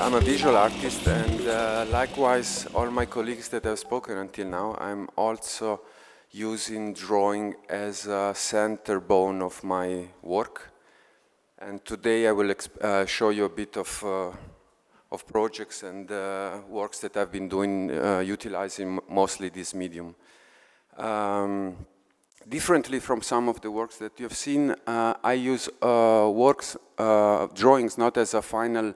I'm 0.00 0.14
a 0.14 0.20
visual 0.20 0.56
artist, 0.56 1.08
and 1.08 1.48
uh, 1.48 1.84
likewise, 1.90 2.66
all 2.72 2.88
my 2.88 3.04
colleagues 3.04 3.48
that 3.48 3.64
have 3.64 3.80
spoken 3.80 4.18
until 4.18 4.46
now, 4.46 4.76
I'm 4.78 5.08
also 5.16 5.80
using 6.30 6.94
drawing 6.94 7.56
as 7.68 8.06
a 8.06 8.32
center 8.32 9.00
bone 9.00 9.42
of 9.42 9.62
my 9.64 10.06
work. 10.22 10.70
And 11.58 11.84
today 11.84 12.28
I 12.28 12.32
will 12.32 12.54
uh, 12.80 13.06
show 13.06 13.30
you 13.30 13.46
a 13.46 13.48
bit 13.48 13.76
of, 13.76 14.04
uh, 14.04 14.30
of 15.10 15.26
projects 15.26 15.82
and 15.82 16.10
uh, 16.12 16.58
works 16.68 17.00
that 17.00 17.16
I've 17.16 17.32
been 17.32 17.48
doing 17.48 17.90
uh, 17.90 18.20
utilizing 18.20 19.00
mostly 19.08 19.48
this 19.48 19.74
medium. 19.74 20.14
Um, 20.96 21.76
differently 22.48 23.00
from 23.00 23.20
some 23.20 23.48
of 23.48 23.60
the 23.60 23.70
works 23.72 23.96
that 23.96 24.12
you 24.20 24.26
have 24.26 24.36
seen, 24.36 24.76
uh, 24.86 25.14
I 25.24 25.32
use 25.32 25.68
works, 25.82 26.76
drawings 26.96 27.98
not 27.98 28.16
as 28.16 28.34
a 28.34 28.42
final 28.42 28.94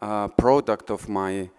uh, 0.00 0.28
product 0.28 0.90
of 0.90 1.08
my 1.08 1.50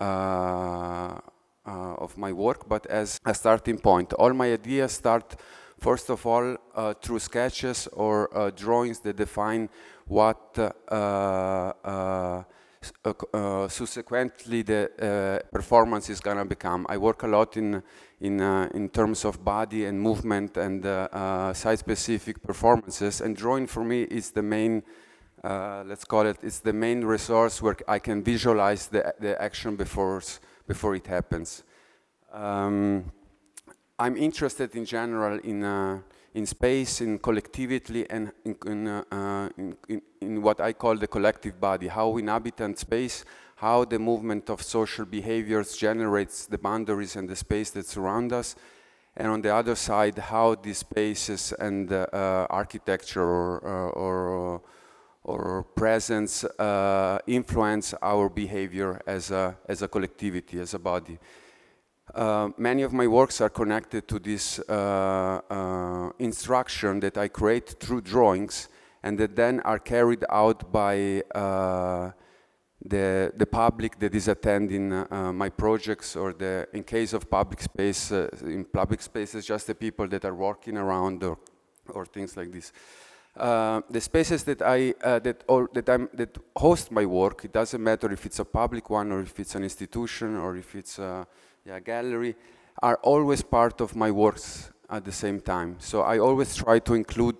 uh, 0.00 1.18
uh, 1.66 1.94
of 1.96 2.18
my 2.18 2.30
work, 2.30 2.68
but 2.68 2.86
as 2.86 3.18
a 3.24 3.32
starting 3.32 3.78
point. 3.78 4.12
All 4.14 4.34
my 4.34 4.52
ideas 4.52 4.92
start, 4.92 5.36
first 5.78 6.10
of 6.10 6.26
all, 6.26 6.56
through 7.00 7.20
sketches 7.20 7.88
or 7.92 8.52
drawings 8.54 9.00
that 9.00 9.16
define 9.16 9.70
what 10.06 10.58
uh, 10.58 11.72
subsequently 13.68 14.62
the 14.62 14.90
uh, 15.00 15.38
performance 15.50 16.10
is 16.10 16.20
going 16.20 16.36
to 16.36 16.44
become. 16.44 16.84
I 16.88 16.98
work 16.98 17.22
a 17.22 17.28
lot 17.28 17.56
in 17.56 17.82
in 18.20 18.42
uh, 18.42 18.68
in 18.74 18.90
terms 18.90 19.24
of 19.24 19.42
body 19.42 19.86
and 19.86 19.98
movement 19.98 20.58
and 20.58 20.84
site-specific 21.56 22.42
performances, 22.42 23.22
and 23.22 23.34
drawing 23.34 23.66
for 23.66 23.84
me 23.84 24.02
is 24.02 24.32
the 24.32 24.42
main 24.42 24.82
uh, 25.44 25.84
let's 25.86 26.04
call 26.04 26.26
it, 26.26 26.38
it's 26.42 26.60
the 26.60 26.72
main 26.72 27.04
resource 27.04 27.60
where 27.60 27.76
I 27.86 27.98
can 27.98 28.22
visualize 28.22 28.86
the, 28.86 29.14
the 29.20 29.40
action 29.40 29.76
before, 29.76 30.22
before 30.66 30.94
it 30.94 31.06
happens. 31.06 31.62
Um, 32.32 33.12
I'm 33.98 34.16
interested 34.16 34.74
in 34.74 34.86
general 34.86 35.38
in, 35.40 35.62
uh, 35.62 36.00
in 36.32 36.46
space, 36.46 37.02
in 37.02 37.18
collectivity, 37.18 38.08
and 38.08 38.32
in, 38.44 38.56
in, 38.66 38.88
uh, 38.88 39.50
in, 39.58 39.76
in, 40.20 40.42
what 40.42 40.60
I 40.60 40.72
call 40.72 40.96
the 40.96 41.06
collective 41.06 41.60
body, 41.60 41.88
how 41.88 42.16
inhabitant 42.16 42.78
space, 42.78 43.26
how 43.56 43.84
the 43.84 43.98
movement 43.98 44.48
of 44.48 44.62
social 44.62 45.04
behaviors 45.04 45.76
generates 45.76 46.46
the 46.46 46.58
boundaries 46.58 47.16
and 47.16 47.28
the 47.28 47.36
space 47.36 47.70
that 47.72 47.86
surround 47.86 48.32
us, 48.32 48.56
and 49.14 49.28
on 49.28 49.42
the 49.42 49.54
other 49.54 49.74
side, 49.74 50.16
how 50.16 50.54
these 50.54 50.78
spaces 50.78 51.52
and 51.58 51.92
uh, 51.92 52.46
architecture 52.48 53.22
or, 53.22 53.60
uh, 53.64 53.90
or 53.90 54.62
or 55.24 55.64
presence 55.74 56.44
uh, 56.44 57.18
influence 57.26 57.94
our 58.02 58.28
behavior 58.28 59.00
as 59.06 59.30
a, 59.30 59.56
as 59.66 59.82
a 59.82 59.88
collectivity, 59.88 60.60
as 60.60 60.74
a 60.74 60.78
body. 60.78 61.18
Uh, 62.14 62.50
many 62.58 62.82
of 62.82 62.92
my 62.92 63.06
works 63.06 63.40
are 63.40 63.48
connected 63.48 64.06
to 64.06 64.18
this 64.18 64.60
uh, 64.68 65.40
uh 65.50 66.10
instruction 66.18 67.00
that 67.00 67.16
I 67.16 67.28
create 67.28 67.80
through 67.80 68.02
drawings 68.02 68.68
and 69.02 69.18
that 69.18 69.34
then 69.34 69.60
are 69.60 69.78
carried 69.78 70.24
out 70.28 70.70
by 70.70 71.22
uh, 71.34 72.10
the, 72.84 73.32
the 73.34 73.46
public 73.46 73.98
that 73.98 74.14
is 74.14 74.28
attending 74.28 74.92
uh, 74.92 75.32
my 75.32 75.48
projects 75.48 76.16
or 76.16 76.34
the, 76.34 76.68
in 76.74 76.84
case 76.84 77.14
of 77.14 77.30
public 77.30 77.62
space, 77.62 78.10
in 78.10 78.66
public 78.70 79.00
spaces, 79.00 79.46
just 79.46 79.66
the 79.66 79.74
people 79.74 80.06
that 80.08 80.24
are 80.26 80.34
walking 80.34 80.76
around 80.76 81.24
or, 81.24 81.38
or 81.88 82.04
things 82.04 82.36
like 82.36 82.52
this. 82.52 82.72
Uh, 83.36 83.80
the 83.90 84.00
spaces 84.00 84.44
that 84.44 84.62
I 84.62 84.94
uh, 85.02 85.18
that 85.18 85.42
all 85.48 85.66
that 85.72 85.88
I'm 85.88 86.08
that 86.14 86.38
host 86.56 86.92
my 86.92 87.04
work, 87.04 87.44
it 87.44 87.52
doesn't 87.52 87.82
matter 87.82 88.12
if 88.12 88.24
it's 88.26 88.38
a 88.38 88.44
public 88.44 88.88
one 88.90 89.10
or 89.10 89.22
if 89.22 89.40
it's 89.40 89.56
an 89.56 89.64
institution 89.64 90.36
or 90.36 90.56
if 90.56 90.74
it's 90.76 91.00
a 91.00 91.26
yeah, 91.66 91.80
gallery, 91.80 92.36
are 92.80 92.98
always 93.02 93.42
part 93.42 93.80
of 93.80 93.96
my 93.96 94.10
works 94.10 94.70
at 94.88 95.04
the 95.04 95.10
same 95.10 95.40
time. 95.40 95.76
So 95.80 96.02
I 96.02 96.18
always 96.18 96.54
try 96.54 96.78
to 96.78 96.94
include 96.94 97.38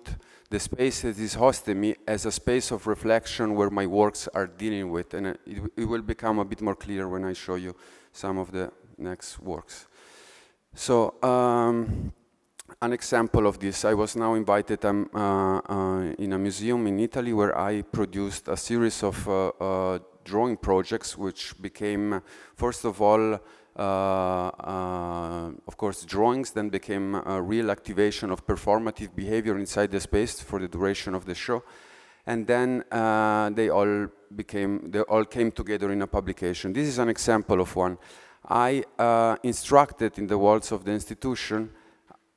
the 0.49 0.59
space 0.59 1.01
that 1.03 1.17
is 1.17 1.35
hosting 1.35 1.79
me 1.79 1.95
as 2.05 2.25
a 2.25 2.31
space 2.31 2.71
of 2.71 2.87
reflection 2.87 3.55
where 3.55 3.69
my 3.69 3.87
works 3.87 4.27
are 4.33 4.47
dealing 4.47 4.91
with, 4.91 5.13
and 5.13 5.27
it, 5.27 5.39
it 5.77 5.85
will 5.85 6.01
become 6.01 6.39
a 6.39 6.45
bit 6.45 6.61
more 6.61 6.75
clear 6.75 7.07
when 7.07 7.23
I 7.23 7.31
show 7.31 7.55
you 7.55 7.73
some 8.11 8.37
of 8.37 8.51
the 8.51 8.69
next 8.97 9.39
works. 9.39 9.87
So. 10.73 11.15
Um, 11.23 12.11
an 12.81 12.93
example 12.93 13.47
of 13.47 13.59
this. 13.59 13.85
I 13.85 13.93
was 13.93 14.15
now 14.15 14.33
invited 14.33 14.83
um, 14.85 15.09
uh, 15.13 15.59
uh, 15.59 16.13
in 16.17 16.33
a 16.33 16.37
museum 16.37 16.87
in 16.87 16.99
Italy 16.99 17.33
where 17.33 17.57
I 17.57 17.81
produced 17.81 18.47
a 18.47 18.57
series 18.57 19.03
of 19.03 19.27
uh, 19.27 19.47
uh 19.47 19.99
drawing 20.23 20.57
projects 20.57 21.15
which 21.15 21.53
became, 21.61 22.19
first 22.55 22.83
of 22.83 22.99
all, 22.99 23.39
uh, 23.77 23.79
uh, 23.79 25.51
of 25.67 25.77
course, 25.77 26.03
drawings, 26.03 26.49
then 26.49 26.69
became 26.69 27.13
a 27.13 27.39
real 27.39 27.69
activation 27.69 28.31
of 28.31 28.43
performative 28.43 29.15
behavior 29.15 29.55
inside 29.59 29.91
the 29.91 29.99
space 29.99 30.41
for 30.41 30.59
the 30.59 30.67
duration 30.67 31.13
of 31.13 31.25
the 31.25 31.35
show. 31.35 31.63
And 32.25 32.47
then 32.47 32.83
they 33.55 33.69
all 33.69 34.07
became, 34.35 34.89
they 34.89 35.01
all 35.01 35.25
came 35.25 35.51
together 35.51 35.91
in 35.91 36.01
a 36.01 36.07
publication. 36.07 36.73
This 36.73 36.87
is 36.87 36.97
an 36.97 37.09
example 37.09 37.61
of 37.61 37.75
one. 37.75 37.99
I 38.49 38.83
instructed 39.43 40.17
in 40.17 40.25
the 40.25 40.39
walls 40.39 40.71
of 40.71 40.85
the 40.85 40.91
institution 40.91 41.69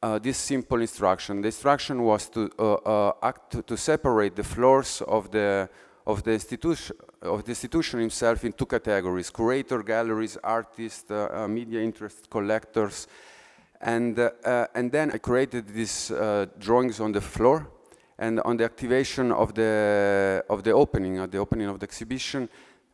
uh, 0.03 0.19
this 0.19 0.37
simple 0.39 0.81
instruction. 0.81 1.41
The 1.41 1.49
instruction 1.49 2.03
was 2.03 2.29
to 2.31 2.51
uh, 2.59 2.75
uh, 2.75 3.13
act 3.23 3.53
to, 3.53 3.63
to, 3.63 3.77
separate 3.77 4.37
the 4.37 4.45
floors 4.45 5.03
of 5.03 5.31
the 5.31 5.69
of 6.07 6.23
the 6.23 6.33
institution 6.33 6.97
of 7.23 7.45
the 7.45 7.51
institution 7.51 8.01
himself 8.01 8.45
in 8.45 8.53
two 8.53 8.67
categories: 8.67 9.31
curator, 9.31 9.83
galleries, 9.83 10.39
artists, 10.43 11.11
uh, 11.11 11.29
uh, 11.33 11.49
media 11.49 11.83
interest, 11.83 12.31
collectors, 12.31 13.09
and 13.81 14.19
and 14.75 14.93
then 14.93 15.11
I 15.11 15.19
created 15.19 15.69
these 15.69 16.13
drawings 16.59 17.01
on 17.01 17.13
the 17.13 17.21
floor. 17.21 17.67
And 18.21 18.41
on 18.41 18.57
the 18.57 18.65
activation 18.65 19.31
of 19.31 19.55
the 19.55 20.45
of 20.51 20.65
the 20.65 20.73
opening, 20.73 21.19
at 21.19 21.31
the 21.31 21.39
opening 21.39 21.69
of 21.69 21.79
the 21.79 21.85
exhibition, 21.85 22.49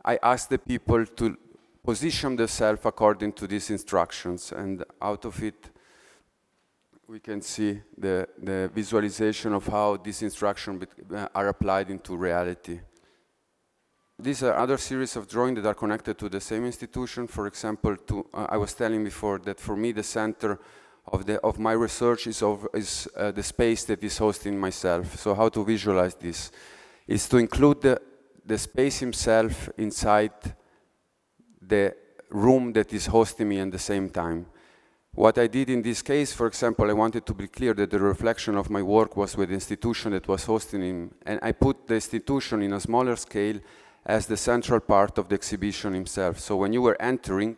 I 0.04 0.18
asked 0.22 0.50
the 0.50 0.58
people 0.58 1.06
to 1.06 1.36
position 1.82 2.36
themselves 2.36 2.80
according 2.84 3.32
to 3.32 3.46
these 3.46 3.70
instructions, 3.70 4.52
and 4.52 4.84
out 5.00 5.24
of 5.24 5.42
it 5.42 5.70
we 7.08 7.20
can 7.20 7.42
see 7.42 7.80
the, 7.98 8.26
the 8.42 8.70
visualization 8.74 9.52
of 9.52 9.66
how 9.66 9.96
these 9.96 10.22
instructions 10.22 10.84
uh, 11.14 11.28
are 11.34 11.48
applied 11.48 11.90
into 11.90 12.16
reality. 12.16 12.80
These 14.18 14.42
are 14.44 14.54
other 14.54 14.78
series 14.78 15.16
of 15.16 15.28
drawings 15.28 15.60
that 15.60 15.68
are 15.68 15.74
connected 15.74 16.18
to 16.18 16.28
the 16.28 16.40
same 16.40 16.64
institution. 16.64 17.26
For 17.26 17.46
example, 17.46 17.96
to, 17.96 18.26
uh, 18.32 18.46
I 18.48 18.56
was 18.56 18.72
telling 18.72 19.04
before 19.04 19.38
that 19.40 19.60
for 19.60 19.76
me 19.76 19.92
the 19.92 20.02
center 20.02 20.58
of, 21.06 21.26
the, 21.26 21.40
of 21.40 21.58
my 21.58 21.72
research 21.72 22.26
is, 22.26 22.42
of, 22.42 22.66
is 22.72 23.08
uh, 23.16 23.32
the 23.32 23.42
space 23.42 23.84
that 23.84 24.02
is 24.02 24.16
hosting 24.16 24.58
myself. 24.58 25.18
So 25.18 25.34
how 25.34 25.48
to 25.50 25.64
visualize 25.64 26.14
this 26.14 26.50
is 27.06 27.28
to 27.28 27.36
include 27.36 27.82
the, 27.82 28.00
the 28.46 28.56
space 28.56 29.00
himself 29.00 29.68
inside 29.76 30.32
the 31.60 31.94
room 32.30 32.72
that 32.72 32.92
is 32.92 33.06
hosting 33.06 33.48
me 33.48 33.58
at 33.58 33.70
the 33.70 33.78
same 33.78 34.08
time. 34.08 34.46
What 35.14 35.38
I 35.38 35.46
did 35.46 35.70
in 35.70 35.80
this 35.80 36.02
case, 36.02 36.32
for 36.32 36.48
example, 36.48 36.90
I 36.90 36.92
wanted 36.92 37.24
to 37.26 37.34
be 37.34 37.46
clear 37.46 37.72
that 37.74 37.90
the 37.92 38.00
reflection 38.00 38.56
of 38.56 38.68
my 38.68 38.82
work 38.82 39.16
was 39.16 39.36
with 39.36 39.50
the 39.50 39.54
institution 39.54 40.10
that 40.10 40.26
was 40.26 40.44
hosting 40.44 40.82
him, 40.82 41.14
and 41.24 41.38
I 41.40 41.52
put 41.52 41.86
the 41.86 41.94
institution 41.94 42.62
in 42.62 42.72
a 42.72 42.80
smaller 42.80 43.14
scale 43.14 43.60
as 44.04 44.26
the 44.26 44.36
central 44.36 44.80
part 44.80 45.16
of 45.18 45.28
the 45.28 45.36
exhibition 45.36 45.94
himself. 45.94 46.40
So 46.40 46.56
when 46.56 46.72
you 46.72 46.82
were 46.82 47.00
entering, 47.00 47.56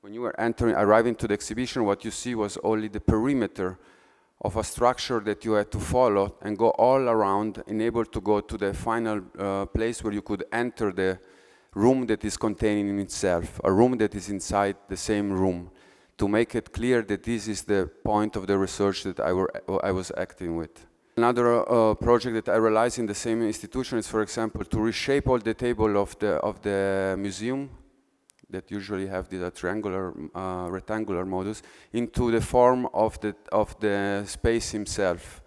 when 0.00 0.14
you 0.14 0.22
were 0.22 0.40
entering, 0.40 0.74
arriving 0.74 1.16
to 1.16 1.28
the 1.28 1.34
exhibition, 1.34 1.84
what 1.84 2.02
you 2.02 2.10
see 2.10 2.34
was 2.34 2.56
only 2.64 2.88
the 2.88 3.00
perimeter 3.00 3.78
of 4.40 4.56
a 4.56 4.64
structure 4.64 5.20
that 5.20 5.44
you 5.44 5.52
had 5.52 5.70
to 5.72 5.78
follow 5.78 6.36
and 6.40 6.56
go 6.56 6.70
all 6.70 7.10
around 7.10 7.62
and 7.66 7.82
able 7.82 8.06
to 8.06 8.22
go 8.22 8.40
to 8.40 8.56
the 8.56 8.72
final 8.72 9.20
uh, 9.38 9.66
place 9.66 10.02
where 10.02 10.14
you 10.14 10.22
could 10.22 10.44
enter 10.50 10.92
the 10.92 11.18
room 11.74 12.06
that 12.06 12.24
is 12.24 12.38
containing 12.38 12.88
in 12.88 12.98
itself, 13.00 13.60
a 13.64 13.70
room 13.70 13.98
that 13.98 14.14
is 14.14 14.30
inside 14.30 14.76
the 14.88 14.96
same 14.96 15.30
room 15.30 15.70
to 16.20 16.28
make 16.28 16.54
it 16.54 16.70
clear 16.70 17.00
that 17.00 17.22
this 17.22 17.48
is 17.48 17.62
the 17.62 17.90
point 18.04 18.36
of 18.36 18.46
the 18.46 18.56
research 18.58 19.04
that 19.04 19.18
I, 19.20 19.32
were, 19.32 19.50
I 19.82 19.90
was 19.90 20.12
acting 20.18 20.54
with. 20.54 20.86
Another 21.16 21.46
uh, 21.48 21.94
project 21.94 22.34
that 22.34 22.48
I 22.54 22.56
realized 22.56 22.98
in 22.98 23.06
the 23.06 23.14
same 23.14 23.42
institution 23.42 23.96
is, 23.96 24.06
for 24.06 24.20
example, 24.20 24.62
to 24.66 24.78
reshape 24.78 25.26
all 25.28 25.38
the 25.38 25.54
table 25.54 25.96
of 25.96 26.18
the, 26.18 26.32
of 26.48 26.60
the 26.60 27.16
museum 27.18 27.70
that 28.50 28.70
usually 28.70 29.06
have 29.06 29.30
the 29.30 29.50
triangular, 29.50 30.12
uh, 30.34 30.66
rectangular 30.68 31.24
modus 31.24 31.62
into 31.94 32.30
the 32.30 32.40
form 32.42 32.86
of 32.92 33.18
the, 33.20 33.34
of 33.50 33.78
the 33.80 34.22
space 34.26 34.72
himself. 34.72 35.39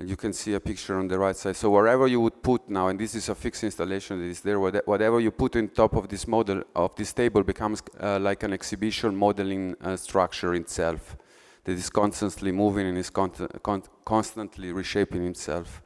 And 0.00 0.08
you 0.08 0.16
can 0.16 0.32
see 0.32 0.54
a 0.54 0.60
picture 0.60 0.98
on 0.98 1.08
the 1.08 1.18
right 1.18 1.36
side. 1.36 1.56
So 1.56 1.68
wherever 1.68 2.06
you 2.06 2.22
would 2.22 2.42
put 2.42 2.70
now, 2.70 2.88
and 2.88 2.98
this 2.98 3.14
is 3.14 3.28
a 3.28 3.34
fixed 3.34 3.64
installation 3.64 4.18
that 4.18 4.24
is 4.24 4.40
there, 4.40 4.58
whatever 4.58 5.20
you 5.20 5.30
put 5.30 5.56
on 5.56 5.68
top 5.68 5.94
of 5.94 6.08
this 6.08 6.26
model, 6.26 6.62
of 6.74 6.96
this 6.96 7.12
table 7.12 7.42
becomes 7.42 7.82
uh, 8.00 8.18
like 8.18 8.42
an 8.42 8.54
exhibition 8.54 9.14
modeling 9.14 9.76
uh, 9.82 9.96
structure 9.96 10.54
itself 10.54 11.18
that 11.64 11.72
is 11.72 11.90
constantly 11.90 12.50
moving 12.50 12.86
and 12.86 12.96
is 12.96 13.10
con 13.10 13.30
con 13.62 13.82
constantly 14.02 14.72
reshaping 14.72 15.26
itself. 15.26 15.82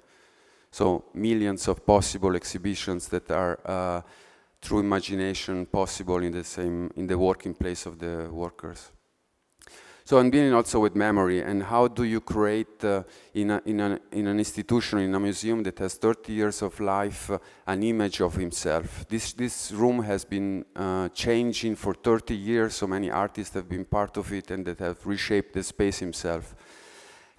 So 0.70 1.06
millions 1.12 1.66
of 1.66 1.84
possible 1.84 2.36
exhibitions 2.36 3.08
that 3.08 3.28
are 3.32 3.58
uh, 3.64 4.02
through 4.62 4.78
imagination 4.78 5.66
possible 5.66 6.18
in 6.18 6.30
the 6.30 6.44
same 6.44 6.88
in 6.94 7.08
the 7.08 7.18
working 7.18 7.52
place 7.52 7.84
of 7.84 7.98
the 7.98 8.28
workers. 8.30 8.93
So 10.06 10.18
I'm 10.18 10.28
dealing 10.28 10.52
also 10.52 10.80
with 10.80 10.94
memory 10.94 11.40
and 11.40 11.62
how 11.62 11.88
do 11.88 12.04
you 12.04 12.20
create 12.20 12.84
uh, 12.84 13.04
in, 13.32 13.50
a, 13.50 13.62
in, 13.64 13.80
a, 13.80 13.98
in, 14.12 14.26
an 14.26 14.38
institution, 14.38 14.98
in 14.98 15.14
a 15.14 15.18
museum 15.18 15.62
that 15.62 15.78
has 15.78 15.94
30 15.94 16.30
years 16.30 16.60
of 16.60 16.78
life, 16.78 17.30
uh, 17.30 17.38
an 17.66 17.82
image 17.82 18.20
of 18.20 18.34
himself. 18.34 19.08
This, 19.08 19.32
this 19.32 19.72
room 19.72 20.02
has 20.02 20.26
been 20.26 20.66
uh, 20.76 21.08
changing 21.08 21.76
for 21.76 21.94
30 21.94 22.36
years, 22.36 22.74
so 22.74 22.86
many 22.86 23.10
artists 23.10 23.54
have 23.54 23.66
been 23.66 23.86
part 23.86 24.18
of 24.18 24.30
it 24.30 24.50
and 24.50 24.66
that 24.66 24.78
have 24.80 25.06
reshaped 25.06 25.54
the 25.54 25.62
space 25.62 26.00
himself. 26.00 26.54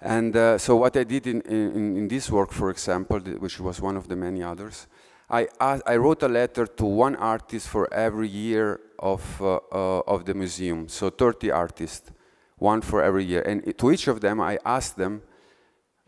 And 0.00 0.36
uh, 0.36 0.58
so 0.58 0.74
what 0.74 0.96
I 0.96 1.04
did 1.04 1.28
in, 1.28 1.42
in, 1.42 1.96
in, 1.96 2.08
this 2.08 2.28
work, 2.32 2.50
for 2.50 2.70
example, 2.70 3.20
which 3.20 3.60
was 3.60 3.80
one 3.80 3.96
of 3.96 4.08
the 4.08 4.16
many 4.16 4.42
others, 4.42 4.88
I, 5.30 5.46
I 5.60 5.96
wrote 5.96 6.24
a 6.24 6.28
letter 6.28 6.66
to 6.66 6.84
one 6.84 7.14
artist 7.14 7.68
for 7.68 7.92
every 7.94 8.28
year 8.28 8.80
of, 8.98 9.40
uh, 9.40 9.60
uh, 9.70 10.00
of 10.00 10.24
the 10.24 10.34
museum, 10.34 10.88
so 10.88 11.10
30 11.10 11.52
artists 11.52 12.10
one 12.58 12.80
for 12.80 13.02
every 13.02 13.24
year. 13.24 13.42
And 13.42 13.76
to 13.78 13.90
each 13.90 14.08
of 14.08 14.20
them, 14.20 14.40
I 14.40 14.58
ask 14.64 14.96
them, 14.96 15.22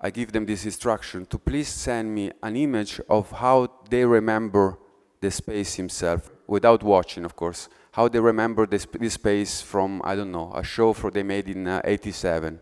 I 0.00 0.10
give 0.10 0.32
them 0.32 0.46
this 0.46 0.64
instruction 0.64 1.26
to 1.26 1.38
please 1.38 1.68
send 1.68 2.14
me 2.14 2.30
an 2.42 2.56
image 2.56 3.00
of 3.08 3.30
how 3.30 3.68
they 3.90 4.04
remember 4.04 4.78
the 5.20 5.30
space 5.30 5.74
himself, 5.74 6.30
without 6.46 6.82
watching, 6.82 7.24
of 7.24 7.34
course. 7.34 7.68
How 7.92 8.08
they 8.08 8.20
remember 8.20 8.66
this, 8.66 8.86
this 8.98 9.14
space 9.14 9.60
from, 9.60 10.00
I 10.04 10.14
don't 10.14 10.30
know, 10.30 10.52
a 10.54 10.62
show 10.62 10.92
for 10.92 11.10
they 11.10 11.24
made 11.24 11.48
in 11.48 11.66
uh, 11.66 11.80
87, 11.84 12.60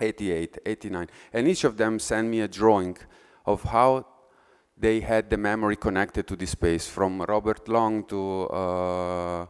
88, 0.00 0.58
89. 0.64 1.08
And 1.34 1.46
each 1.46 1.64
of 1.64 1.76
them 1.76 1.98
send 1.98 2.30
me 2.30 2.40
a 2.40 2.48
drawing 2.48 2.96
of 3.44 3.62
how 3.64 4.06
they 4.76 5.00
had 5.00 5.30
the 5.30 5.36
memory 5.36 5.76
connected 5.76 6.26
to 6.28 6.36
this 6.36 6.50
space, 6.50 6.88
from 6.88 7.20
Robert 7.22 7.68
Long 7.68 8.04
to 8.04 8.42
uh, 8.48 9.46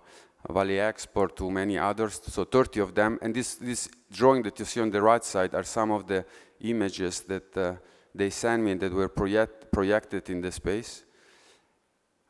Valie 0.49 0.81
Export 0.81 1.37
to 1.37 1.51
many 1.51 1.79
others, 1.79 2.21
so 2.27 2.45
30 2.45 2.81
of 2.81 2.95
them. 2.95 3.19
And 3.23 3.35
this, 3.35 3.55
this 3.55 3.89
drawing 4.13 4.43
that 4.43 4.59
you 4.59 4.65
see 4.65 4.81
on 4.81 4.91
the 4.91 5.01
right 5.01 5.25
side 5.25 5.55
are 5.55 5.63
some 5.63 5.91
of 5.91 6.07
the 6.07 6.25
images 6.61 7.21
that 7.23 7.57
uh, 7.57 7.75
they 8.15 8.31
sent 8.31 8.63
me 8.63 8.75
that 8.75 8.93
were 8.93 9.09
project, 9.09 9.73
projected 9.73 10.29
in 10.31 10.41
the 10.41 10.53
space. 10.53 11.05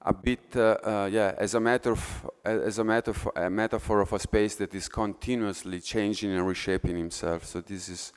A 0.03 0.13
bit, 0.13 0.55
uh, 0.55 0.77
uh, 0.85 1.09
yeah, 1.11 1.35
as 1.39 1.55
a, 1.55 1.61
matter 1.61 1.93
of, 1.93 2.31
as 2.45 2.79
a, 2.79 2.85
metaphor, 2.85 3.33
a 3.35 3.51
metaphor 3.51 4.01
of 4.01 4.13
a 4.13 4.19
space 4.19 4.55
that 4.57 4.75
is 4.75 4.89
continuously 4.89 5.81
changing 5.81 6.31
and 6.33 6.47
reshaping 6.47 6.97
himself. 6.97 7.47
So 7.47 7.63
this 7.63 7.89
is 7.89 8.13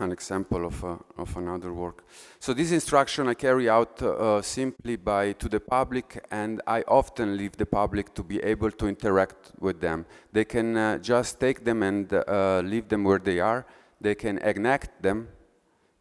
an 0.00 0.12
example 0.12 0.66
of, 0.66 0.84
uh, 0.84 0.96
of 1.18 1.36
another 1.36 1.72
work. 1.72 2.04
So 2.38 2.54
this 2.54 2.72
instruction 2.72 3.28
I 3.28 3.34
carry 3.34 3.68
out 3.68 4.02
uh, 4.02 4.42
simply 4.42 4.96
by 4.96 5.32
to 5.32 5.48
the 5.48 5.60
public 5.60 6.24
and 6.30 6.60
I 6.66 6.82
often 6.88 7.36
leave 7.36 7.56
the 7.56 7.66
public 7.66 8.14
to 8.14 8.22
be 8.22 8.38
able 8.40 8.70
to 8.70 8.86
interact 8.86 9.52
with 9.60 9.80
them. 9.80 10.06
They 10.32 10.44
can 10.44 10.76
uh, 10.76 10.98
just 10.98 11.40
take 11.40 11.64
them 11.64 11.82
and 11.82 12.12
uh, 12.12 12.62
leave 12.64 12.88
them 12.88 13.04
where 13.04 13.18
they 13.18 13.40
are. 13.40 13.66
They 14.00 14.14
can 14.14 14.38
enact 14.38 15.02
them, 15.02 15.28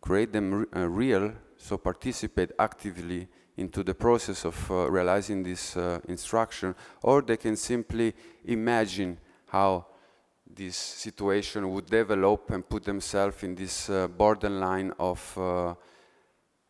create 0.01 0.31
them 0.31 0.53
re 0.53 0.65
uh, 0.75 0.87
real, 0.87 1.33
so 1.57 1.77
participate 1.77 2.51
actively 2.57 3.27
into 3.57 3.83
the 3.83 3.93
process 3.93 4.45
of 4.45 4.71
uh, 4.71 4.89
realizing 4.89 5.43
this 5.43 5.75
instruction, 6.07 6.73
or 7.03 7.21
they 7.21 7.35
can 7.35 7.57
simply 7.57 8.13
imagine 8.45 9.17
how 9.47 9.85
this 10.49 10.75
situation 10.75 11.71
would 11.71 11.85
develop 11.85 12.49
and 12.51 12.67
put 12.67 12.83
themselves 12.83 13.43
in 13.43 13.55
this 13.55 13.89
uh, 13.89 14.07
borderline 14.07 14.91
of 14.99 15.37
uh, 15.37 15.75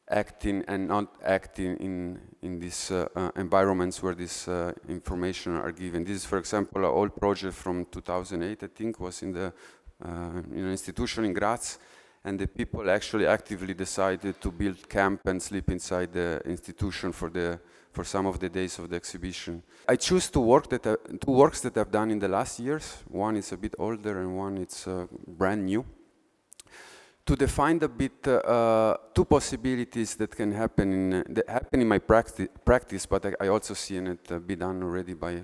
acting 0.09 0.63
and 0.67 0.87
not 0.87 1.07
acting 1.23 1.77
in, 1.77 2.19
in 2.41 2.59
these 2.59 2.91
uh, 2.91 3.07
uh 3.15 3.31
environments 3.35 4.01
where 4.01 4.15
this 4.15 4.47
uh, 4.47 4.73
information 4.87 5.55
are 5.55 5.71
given. 5.71 6.03
This 6.03 6.17
is, 6.17 6.25
for 6.25 6.37
example, 6.37 6.83
an 6.83 6.91
old 6.91 7.15
project 7.15 7.53
from 7.53 7.85
2008, 7.85 8.63
I 8.63 8.67
think, 8.67 8.99
was 8.99 9.21
in, 9.21 9.31
the, 9.31 9.53
uh, 10.03 10.41
in 10.51 10.63
an 10.65 10.71
institution 10.71 11.25
in 11.25 11.33
Graz, 11.33 11.77
and 12.23 12.39
the 12.39 12.47
people 12.47 12.89
actually 12.89 13.27
actively 13.27 13.73
decided 13.73 14.41
to 14.41 14.51
build 14.51 14.89
camp 14.89 15.27
and 15.27 15.41
sleep 15.41 15.69
inside 15.69 16.11
the 16.11 16.41
institution 16.45 17.11
for 17.11 17.29
the 17.29 17.59
for 17.99 18.05
some 18.05 18.27
of 18.27 18.39
the 18.39 18.47
days 18.47 18.79
of 18.79 18.89
the 18.89 18.95
exhibition. 18.95 19.61
I 19.85 19.97
choose 19.97 20.29
two, 20.29 20.39
work 20.39 20.69
that 20.69 20.87
I, 20.87 20.95
two 21.19 21.31
works 21.31 21.59
that 21.59 21.77
I've 21.77 21.91
done 21.91 22.11
in 22.11 22.19
the 22.19 22.29
last 22.29 22.57
years. 22.57 23.03
One 23.09 23.35
is 23.35 23.51
a 23.51 23.57
bit 23.57 23.75
older 23.77 24.21
and 24.21 24.37
one 24.37 24.57
is 24.57 24.87
uh, 24.87 25.07
brand 25.27 25.65
new. 25.65 25.83
To 27.25 27.35
define 27.35 27.83
a 27.83 27.89
bit 27.89 28.25
uh, 28.25 28.35
uh, 28.35 28.97
two 29.13 29.25
possibilities 29.25 30.15
that 30.15 30.33
can 30.33 30.53
happen 30.53 30.93
in, 30.93 31.13
uh, 31.13 31.23
that 31.27 31.49
happen 31.49 31.81
in 31.81 31.89
my 31.89 31.99
practi 31.99 32.47
practice, 32.63 33.05
but 33.05 33.25
I, 33.25 33.33
I 33.41 33.47
also 33.49 33.73
see 33.73 33.97
it 33.97 34.31
uh, 34.31 34.39
be 34.39 34.55
done 34.55 34.81
already 34.81 35.13
by 35.13 35.43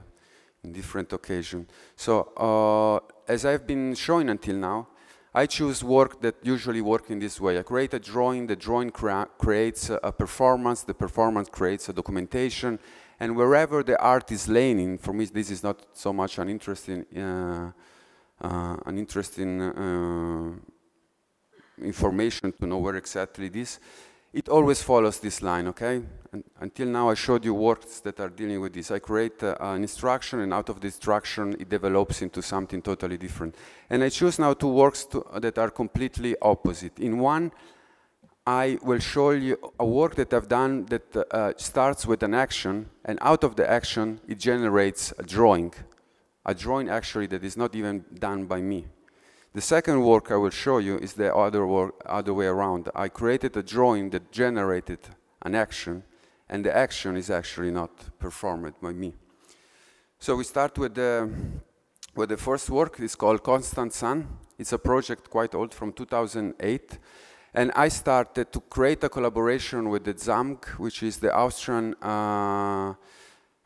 in 0.64 0.72
different 0.72 1.12
occasions. 1.12 1.68
So 1.98 3.02
as 3.28 3.44
I've 3.44 3.68
been 3.68 3.96
showing 3.96 4.30
until 4.30 4.56
now, 4.56 4.88
I 5.36 5.48
choose 5.48 5.84
work 5.84 6.22
that 6.22 6.36
usually 6.44 6.80
work 6.80 7.10
in 7.10 7.20
this 7.20 7.42
way. 7.42 7.60
I 7.60 7.64
create 7.64 7.94
a 7.94 8.00
drawing, 8.00 8.48
the 8.48 8.56
drawing 8.56 8.90
crea 8.90 9.26
creates 9.38 9.90
a, 9.90 10.00
a, 10.02 10.14
performance, 10.14 10.84
the 10.84 10.94
performance 10.94 11.50
creates 11.50 11.90
a 11.90 11.94
documentation, 11.94 12.80
and 13.20 13.36
wherever 13.36 13.84
the 13.84 14.00
art 14.00 14.32
is 14.32 14.48
laying, 14.48 14.98
for 14.98 15.12
me 15.12 15.26
this 15.26 15.52
is 15.52 15.62
not 15.62 15.86
so 15.92 16.14
much 16.14 16.38
an 16.38 16.48
interesting, 16.48 17.06
uh, 17.18 17.72
uh, 18.42 18.78
an 18.86 18.98
interesting 18.98 19.62
uh, 19.62 20.52
information 21.84 22.54
to 22.54 22.66
know 22.66 22.78
where 22.78 22.96
exactly 22.96 23.50
this 23.50 23.82
it 24.36 24.50
always 24.50 24.82
follows 24.82 25.20
this 25.20 25.42
line, 25.42 25.66
okay? 25.70 26.02
And 26.34 26.44
until 26.60 26.90
now, 26.90 27.10
I 27.10 27.14
showed 27.14 27.46
you 27.46 27.54
works 27.54 28.02
that 28.02 28.20
are 28.20 28.28
dealing 28.28 28.60
with 28.60 28.74
this. 28.74 28.92
I 28.92 29.00
create 29.00 29.42
uh, 29.42 29.56
an 29.62 29.82
instruction, 29.82 30.42
and 30.42 30.54
out 30.54 30.68
of 30.68 30.82
the 30.82 30.88
instruction, 30.88 31.56
it 31.58 31.70
develops 31.70 32.22
into 32.22 32.42
something 32.42 32.82
totally 32.82 33.18
different. 33.18 33.56
And 33.90 34.04
I 34.04 34.10
choose 34.10 34.38
now 34.38 34.54
two 34.54 34.68
works 34.68 35.06
to, 35.06 35.24
uh, 35.24 35.40
that 35.40 35.58
are 35.58 35.70
completely 35.70 36.36
opposite. 36.42 37.00
In 37.00 37.20
one, 37.20 37.54
I 38.46 38.78
will 38.84 39.00
show 39.00 39.30
you 39.30 39.58
a 39.80 39.86
work 39.86 40.16
that 40.16 40.34
I've 40.34 40.50
done 40.50 40.86
that 40.88 41.16
uh, 41.16 41.54
starts 41.56 42.06
with 42.06 42.22
an 42.22 42.34
action, 42.34 42.90
and 43.06 43.18
out 43.22 43.46
of 43.46 43.56
the 43.56 43.68
action, 43.72 44.20
it 44.28 44.38
generates 44.38 45.14
a 45.18 45.24
drawing. 45.24 45.74
A 46.46 46.54
drawing, 46.54 46.90
actually, 46.90 47.28
that 47.28 47.46
is 47.46 47.56
not 47.56 47.74
even 47.74 48.04
done 48.20 48.48
by 48.48 48.60
me. 48.60 48.86
The 49.56 49.62
second 49.62 50.02
work 50.04 50.32
I 50.32 50.36
will 50.36 50.50
show 50.50 50.80
you 50.80 50.98
is 50.98 51.14
the 51.14 51.34
other, 51.34 51.66
work, 51.66 51.96
other 52.06 52.34
way 52.34 52.46
around. 52.46 52.90
I 52.94 53.08
created 53.08 53.56
a 53.56 53.64
drawing 53.64 54.10
that 54.10 54.30
generated 54.30 55.00
an 55.44 55.56
action, 55.56 56.04
and 56.50 56.66
the 56.66 56.76
action 56.76 57.16
is 57.16 57.30
actually 57.30 57.72
not 57.72 58.20
performed 58.20 58.74
by 58.82 58.92
me. 58.92 59.14
So 60.20 60.36
we 60.36 60.44
start 60.44 60.78
with 60.78 60.96
the, 60.96 61.32
with 62.16 62.28
the 62.28 62.36
first 62.36 62.70
work. 62.70 63.00
It's 63.00 63.16
called 63.16 63.44
Constant 63.44 63.94
Sun. 63.94 64.28
It's 64.60 64.74
a 64.74 64.78
project 64.78 65.30
quite 65.30 65.56
old 65.56 65.74
from 65.74 65.94
2008. 65.94 67.00
And 67.54 67.72
I 67.78 67.88
started 67.88 68.52
to 68.52 68.60
create 68.60 69.06
a 69.06 69.10
collaboration 69.10 69.88
with 69.88 70.04
the 70.04 70.16
ZAMG, 70.16 70.66
which 70.80 71.02
is 71.02 71.20
the 71.20 71.34
Austrian 71.34 71.96
uh, 72.02 72.94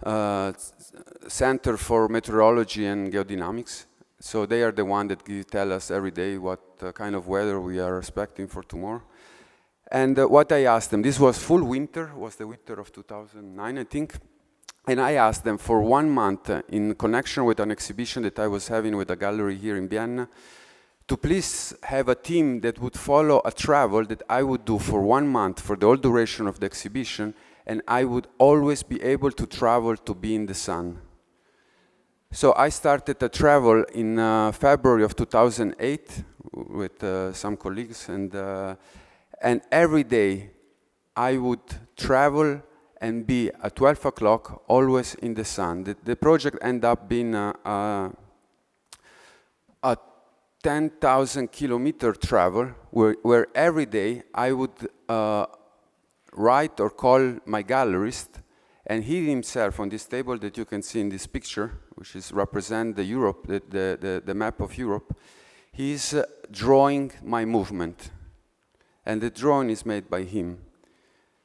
uh, 0.04 0.54
Center 1.28 1.78
for 1.78 2.08
Meteorology 2.08 2.86
and 2.86 3.12
Geodynamics. 3.12 3.88
So 4.20 4.46
they 4.46 4.64
are 4.64 4.72
the 4.72 4.84
one 4.84 5.08
that 5.08 5.50
tell 5.50 5.72
us 5.72 5.92
every 5.92 6.12
day 6.12 6.38
what 6.38 6.60
uh, 6.82 6.92
kind 6.92 7.16
of 7.16 7.28
weather 7.28 7.60
we 7.62 7.80
are 7.80 7.98
expecting 7.98 8.48
for 8.48 8.64
tomorrow. 8.64 9.02
And 9.92 10.20
uh, 10.20 10.28
what 10.28 10.52
I 10.52 10.66
asked 10.66 10.92
them, 10.92 11.02
this 11.02 11.20
was 11.20 11.38
full 11.38 11.64
winter, 11.64 12.12
was 12.16 12.36
the 12.36 12.46
winter 12.46 12.80
of 12.80 12.92
2009, 12.92 13.78
I 13.78 13.84
think. 13.86 14.16
And 14.88 15.00
I 15.00 15.14
asked 15.14 15.44
them 15.44 15.58
for 15.58 15.82
one 15.82 16.10
month 16.10 16.50
uh, 16.50 16.62
in 16.68 16.96
connection 16.96 17.46
with 17.46 17.60
an 17.60 17.72
exhibition 17.72 18.24
that 18.24 18.38
I 18.40 18.48
was 18.48 18.68
having 18.68 18.98
with 18.98 19.10
a 19.10 19.16
gallery 19.16 19.56
here 19.56 19.78
in 19.78 19.88
Vienna 19.88 20.28
to 21.08 21.18
please 21.18 21.74
have 21.84 22.08
a 22.08 22.14
team 22.14 22.62
that 22.62 22.78
would 22.80 22.96
follow 22.96 23.42
a 23.44 23.52
travel 23.52 24.06
that 24.06 24.22
I 24.30 24.44
would 24.44 24.64
do 24.66 24.78
for 24.78 25.02
one 25.02 25.28
month 25.28 25.60
for 25.60 25.76
the 25.76 25.88
whole 25.88 25.96
duration 25.96 26.46
of 26.46 26.60
the 26.60 26.68
exhibition 26.68 27.34
and 27.66 27.82
I 27.88 28.04
would 28.04 28.28
always 28.38 28.84
be 28.84 29.02
able 29.02 29.32
to 29.32 29.48
travel 29.48 29.98
to 29.98 30.14
be 30.14 30.36
in 30.36 30.46
the 30.46 30.54
sun. 30.54 31.00
So 32.32 32.54
I 32.56 32.70
started 32.70 33.24
a 33.24 33.30
travel 33.30 33.84
in 33.96 34.20
uh, 34.20 34.52
February 34.52 35.04
of 35.04 35.16
2008 35.16 36.24
with 36.54 37.04
uh, 37.04 37.34
some 37.34 37.58
colleagues, 37.58 38.08
and 38.08 38.36
uh, 38.36 38.76
and 39.42 39.62
every 39.72 40.04
day 40.04 40.52
I 41.16 41.38
would 41.38 41.66
travel 41.98 42.62
and 43.02 43.26
be 43.26 43.50
at 43.64 43.76
12 43.76 44.06
o'clock, 44.06 44.64
always 44.68 45.16
in 45.16 45.34
the 45.34 45.44
sun. 45.44 45.84
The, 45.84 45.96
the 46.04 46.16
project 46.16 46.60
ended 46.62 46.86
up 46.86 47.10
being 47.10 47.34
a, 47.34 47.56
a, 47.66 48.12
a 49.82 49.98
10,000 50.62 51.52
kilometer 51.52 52.14
travel, 52.14 52.76
where, 52.92 53.16
where 53.24 53.48
every 53.56 53.88
day 53.88 54.24
I 54.36 54.52
would 54.52 54.90
uh, 55.08 55.48
write 56.34 56.80
or 56.80 56.90
call 56.92 57.40
my 57.46 57.64
gallerist 57.64 58.28
and 58.90 59.04
he 59.04 59.30
himself, 59.30 59.80
on 59.80 59.88
this 59.88 60.06
table 60.06 60.38
that 60.40 60.58
you 60.58 60.66
can 60.66 60.82
see 60.82 61.00
in 61.00 61.10
this 61.10 61.28
picture, 61.28 61.72
which 62.00 62.16
is 62.16 62.32
represent 62.32 62.96
the 62.96 63.04
Europe, 63.04 63.46
the, 63.46 63.62
the, 63.70 63.98
the, 64.00 64.24
the 64.26 64.34
map 64.34 64.62
of 64.62 64.78
Europe, 64.78 65.18
he's 65.74 66.14
uh, 66.14 66.24
drawing 66.50 67.12
my 67.22 67.44
movement. 67.44 68.10
And 69.06 69.20
the 69.20 69.30
drawing 69.30 69.70
is 69.70 69.86
made 69.86 70.10
by 70.10 70.24
him. 70.24 70.60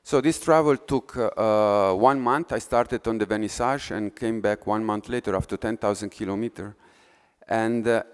So 0.04 0.20
this 0.20 0.38
travel 0.38 0.76
took 0.76 1.16
uh, 1.16 1.94
one 1.94 2.20
month. 2.20 2.52
I 2.52 2.60
started 2.60 3.08
on 3.08 3.18
the 3.18 3.26
vernissage 3.26 3.90
and 3.90 4.14
came 4.14 4.40
back 4.40 4.64
one 4.64 4.84
month 4.84 5.08
later 5.08 5.34
after 5.34 5.56
10,000 5.56 6.10
kilometers. 6.10 6.74
And 7.48 7.88
uh, 7.88 8.04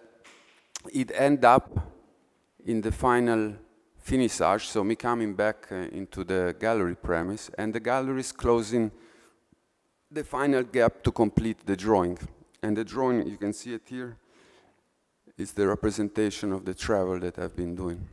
it 0.95 1.13
ended 1.15 1.45
up 1.45 1.79
in 2.65 2.81
the 2.81 2.93
final 2.93 3.53
finissage, 4.03 4.65
so 4.65 4.83
me 4.83 4.95
coming 4.95 5.35
back 5.35 5.67
uh, 5.71 5.75
into 5.93 6.25
the 6.25 6.57
gallery 6.59 6.95
premise, 6.95 7.51
and 7.59 7.75
the 7.75 7.81
gallery 7.81 8.21
is 8.21 8.33
closing 8.33 8.91
the 10.11 10.25
final 10.25 10.63
gap 10.63 11.03
to 11.03 11.13
complete 11.13 11.65
the 11.65 11.77
drawing. 11.77 12.19
And 12.63 12.77
the 12.77 12.85
drawing, 12.85 13.27
you 13.27 13.37
can 13.37 13.53
see 13.53 13.75
it 13.75 13.83
here, 13.87 14.17
is 15.39 15.53
the 15.53 15.67
representation 15.67 16.53
of 16.53 16.65
the 16.65 16.75
travel 16.75 17.19
that 17.21 17.39
I've 17.39 17.57
been 17.57 17.75
doing. 17.75 18.09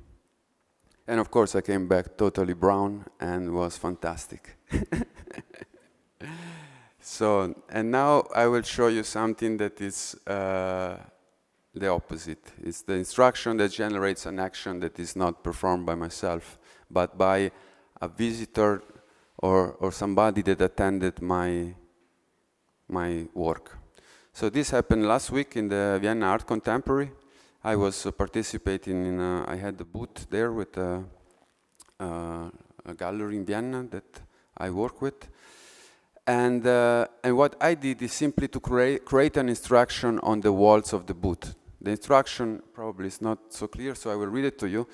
And 1.07 1.19
of 1.19 1.31
course, 1.31 1.55
I 1.55 1.61
came 1.61 1.87
back 1.87 2.17
totally 2.17 2.53
brown 2.53 3.05
and 3.19 3.53
was 3.53 3.77
fantastic. 3.77 4.57
so, 6.99 7.55
and 7.69 7.91
now 7.91 8.27
I 8.35 8.47
will 8.47 8.61
show 8.61 8.87
you 8.87 9.03
something 9.03 9.57
that 9.57 9.79
is 9.81 10.15
uh, 10.27 10.97
the 11.73 11.87
opposite. 11.87 12.51
It's 12.61 12.81
the 12.81 12.93
instruction 12.93 13.57
that 13.57 13.71
generates 13.71 14.25
an 14.25 14.39
action 14.39 14.79
that 14.81 14.99
is 14.99 15.15
not 15.15 15.43
performed 15.43 15.85
by 15.85 15.95
myself, 15.95 16.59
but 16.91 17.17
by 17.17 17.51
a 18.01 18.07
visitor 18.07 18.83
or, 19.37 19.73
or 19.73 19.91
somebody 19.91 20.41
that 20.41 20.61
attended 20.61 21.21
my, 21.21 21.73
my 22.89 23.25
work. 23.33 23.77
So 24.33 24.49
this 24.49 24.69
happened 24.69 25.07
last 25.07 25.31
week 25.31 25.55
in 25.55 25.67
the 25.67 25.97
Vienna 26.01 26.27
Art 26.27 26.45
Contemporary. 26.45 27.11
I 27.63 27.75
was 27.75 28.05
uh, 28.05 28.11
participating 28.11 29.05
in, 29.05 29.19
a, 29.19 29.45
I 29.47 29.55
had 29.55 29.81
a 29.81 29.83
booth 29.83 30.27
there 30.29 30.51
with 30.51 30.77
a, 30.77 31.03
uh, 31.99 32.49
a, 32.85 32.93
gallery 32.93 33.37
in 33.37 33.45
Vienna 33.45 33.83
that 33.89 34.21
I 34.57 34.69
work 34.69 35.01
with. 35.01 35.27
And, 36.25 36.65
uh, 36.67 37.07
and 37.23 37.35
what 37.35 37.55
I 37.59 37.73
did 37.73 38.01
is 38.01 38.13
simply 38.13 38.47
to 38.49 38.59
create, 38.59 39.05
create 39.05 39.37
an 39.37 39.49
instruction 39.49 40.19
on 40.19 40.41
the 40.41 40.53
walls 40.53 40.93
of 40.93 41.07
the 41.07 41.13
booth. 41.13 41.55
The 41.81 41.91
instruction 41.91 42.61
probably 42.73 43.07
is 43.07 43.21
not 43.21 43.39
so 43.49 43.67
clear, 43.67 43.95
so 43.95 44.11
I 44.11 44.15
will 44.15 44.27
read 44.27 44.45
it 44.45 44.59
to 44.59 44.67
you. 44.67 44.87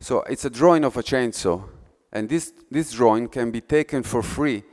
So 0.00 0.22
it's 0.22 0.44
a 0.44 0.50
drawing 0.50 0.84
of 0.84 0.96
a 0.96 1.02
chainsaw. 1.02 1.62
And 2.12 2.28
this, 2.28 2.52
this 2.70 2.92
drawing 2.92 3.28
can 3.28 3.50
be 3.50 3.60
taken 3.60 4.02
for 4.02 4.22
free 4.22 4.64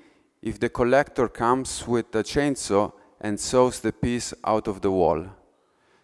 if 0.41 0.59
the 0.59 0.69
collector 0.69 1.27
comes 1.27 1.87
with 1.87 2.13
a 2.15 2.23
chainsaw 2.23 2.91
and 3.19 3.39
saws 3.39 3.79
the 3.79 3.91
piece 3.91 4.33
out 4.43 4.67
of 4.67 4.81
the 4.81 4.91
wall. 4.91 5.25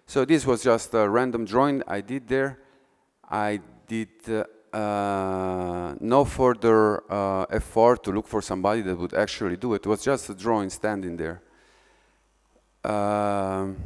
So 0.06 0.26
this 0.26 0.46
was 0.46 0.64
just 0.64 0.94
a 0.94 1.08
random 1.08 1.46
drawing 1.46 1.84
I 1.88 2.02
did 2.02 2.28
there. 2.28 2.60
I 3.30 3.62
did 3.88 4.10
uh, 4.28 4.44
uh, 4.76 5.96
no 6.00 6.26
further 6.26 7.04
uh, 7.12 7.44
effort 7.50 8.04
to 8.04 8.12
look 8.12 8.28
for 8.28 8.42
somebody 8.42 8.82
that 8.82 8.98
would 8.98 9.14
actually 9.14 9.58
do 9.58 9.74
it. 9.76 9.86
It 9.86 9.90
was 9.90 10.04
just 10.04 10.30
a 10.30 10.34
drawing 10.34 10.70
standing 10.70 11.16
there. 11.16 11.42
Um, 12.84 13.78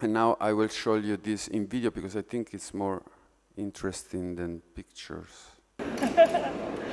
and 0.00 0.12
now 0.12 0.36
I 0.40 0.52
will 0.52 0.68
show 0.68 0.94
you 0.94 1.16
this 1.16 1.48
in 1.48 1.66
video 1.66 1.90
because 1.90 2.16
I 2.16 2.22
think 2.22 2.54
it's 2.54 2.72
more 2.72 3.02
interesting 3.56 4.34
than 4.36 4.62
pictures. 4.74 5.50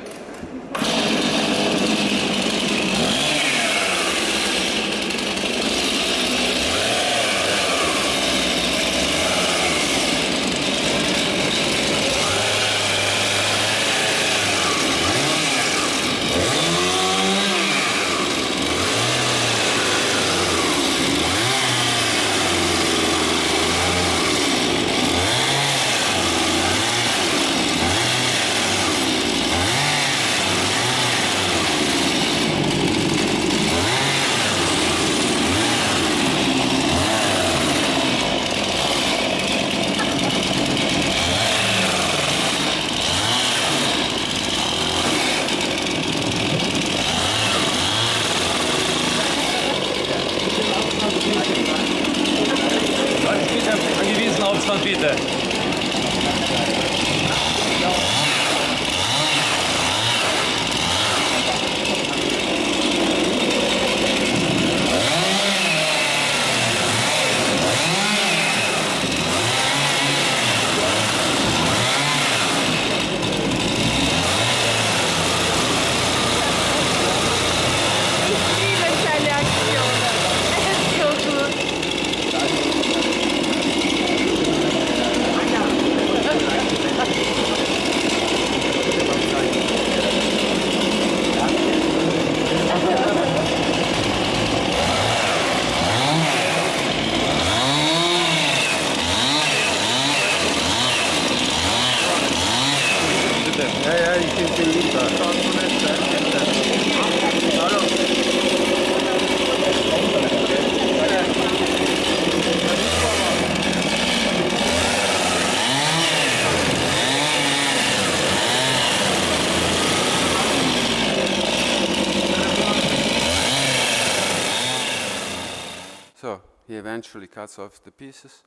eventually 127.01 127.27
cuts 127.27 127.57
off 127.57 127.83
the 127.83 127.91
pieces. 127.91 128.43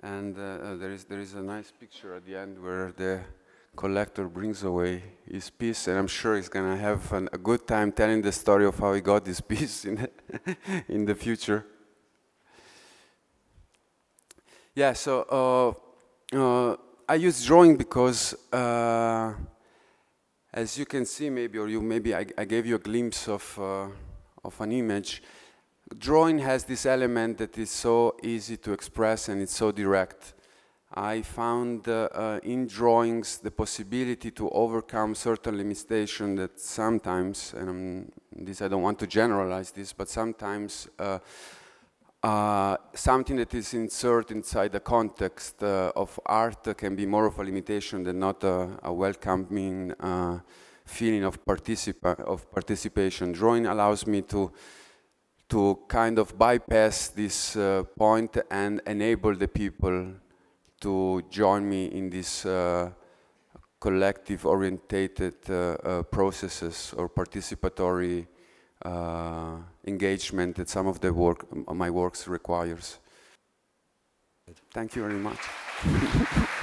And 0.00 0.38
uh, 0.38 0.42
uh, 0.42 0.76
there, 0.76 0.92
is, 0.92 1.04
there 1.04 1.20
is 1.20 1.34
a 1.34 1.42
nice 1.42 1.70
picture 1.70 2.14
at 2.14 2.24
the 2.24 2.36
end 2.36 2.62
where 2.62 2.92
the 2.92 3.20
collector 3.76 4.28
brings 4.28 4.62
away 4.62 5.02
his 5.30 5.50
piece, 5.50 5.88
and 5.88 5.98
I'm 5.98 6.06
sure 6.06 6.36
he's 6.36 6.48
to 6.48 6.76
have 6.76 7.12
an, 7.12 7.28
a 7.32 7.38
good 7.38 7.66
time 7.66 7.92
telling 7.92 8.22
the 8.22 8.32
story 8.32 8.66
of 8.66 8.78
how 8.78 8.92
he 8.92 9.00
got 9.00 9.24
this 9.24 9.40
piece 9.52 9.84
in, 9.84 10.08
in 10.88 11.04
the 11.04 11.14
future. 11.14 11.64
Yeah, 14.74 14.92
so 14.92 15.76
uh, 16.32 16.36
uh, 16.36 16.76
I 17.08 17.14
use 17.16 17.44
drawing 17.44 17.76
because, 17.76 18.34
uh, 18.52 19.34
as 20.52 20.78
you 20.78 20.86
can 20.86 21.04
see, 21.04 21.30
maybe, 21.30 21.58
or 21.58 21.68
you 21.68 21.80
maybe 21.80 22.14
I, 22.14 22.26
I 22.36 22.44
gave 22.44 22.66
you 22.66 22.76
a 22.76 22.78
glimpse 22.78 23.28
of, 23.28 23.58
uh, 23.58 23.88
of 24.44 24.60
an 24.60 24.72
image 24.72 25.22
drawing 25.96 26.38
has 26.40 26.64
this 26.64 26.84
element 26.84 27.38
that 27.38 27.56
is 27.56 27.70
so 27.70 28.16
easy 28.22 28.56
to 28.58 28.72
express 28.72 29.28
and 29.28 29.40
it's 29.40 29.56
so 29.56 29.72
direct. 29.72 30.34
I 30.94 31.20
found 31.20 31.86
uh, 31.86 32.08
uh, 32.14 32.40
in 32.42 32.66
drawings 32.66 33.38
the 33.38 33.50
possibility 33.50 34.30
to 34.30 34.48
overcome 34.48 35.14
certain 35.14 35.58
limitation 35.58 36.34
that 36.36 36.58
sometimes, 36.58 37.52
and 37.54 37.68
I'm, 37.68 38.12
this 38.32 38.62
I 38.62 38.68
don't 38.68 38.82
want 38.82 38.98
to 39.00 39.06
generalize 39.06 39.70
this, 39.70 39.92
but 39.92 40.08
sometimes 40.08 40.88
uh, 40.98 41.18
uh 42.20 42.76
something 42.94 43.36
that 43.36 43.54
is 43.54 43.74
inserted 43.74 44.36
inside 44.36 44.72
the 44.72 44.80
context 44.80 45.62
uh, 45.62 45.92
of 45.94 46.18
art 46.26 46.76
can 46.76 46.96
be 46.96 47.06
more 47.06 47.26
of 47.26 47.38
a 47.38 47.44
limitation 47.44 48.02
than 48.02 48.18
not 48.18 48.42
a, 48.42 48.78
a 48.82 48.92
welcoming 48.92 49.92
uh, 50.00 50.40
feeling 50.84 51.22
of, 51.22 51.44
participa 51.44 52.18
of 52.20 52.50
participation. 52.50 53.30
Drawing 53.32 53.66
allows 53.66 54.06
me 54.06 54.22
to 54.22 54.50
to 55.48 55.78
kind 55.88 56.18
of 56.18 56.36
bypass 56.36 57.08
this 57.08 57.56
point 57.96 58.36
and 58.50 58.82
enable 58.86 59.34
the 59.34 59.48
people 59.48 60.12
to 60.80 61.22
join 61.30 61.68
me 61.68 61.86
in 61.86 62.10
this 62.10 62.46
uh, 62.46 62.90
collective 63.80 64.44
orientated 64.46 65.34
uh, 65.48 65.54
uh, 65.54 66.02
processes 66.02 66.94
or 66.96 67.08
participatory 67.08 68.26
engagement 69.86 70.56
that 70.56 70.68
some 70.68 70.86
of 70.86 71.00
the 71.00 71.12
work, 71.12 71.46
my 71.74 71.90
works 71.90 72.28
requires. 72.28 72.98
Thank 74.72 74.96
you 74.96 75.02
very 75.02 75.18
much. 75.18 76.48